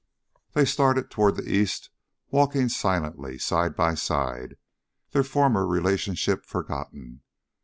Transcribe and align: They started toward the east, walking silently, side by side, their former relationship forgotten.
They 0.53 0.65
started 0.65 1.11
toward 1.11 1.35
the 1.35 1.47
east, 1.47 1.91
walking 2.31 2.69
silently, 2.69 3.37
side 3.37 3.75
by 3.75 3.93
side, 3.93 4.57
their 5.11 5.21
former 5.23 5.67
relationship 5.67 6.43
forgotten. 6.43 7.21